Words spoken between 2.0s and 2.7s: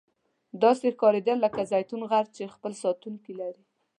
غر چې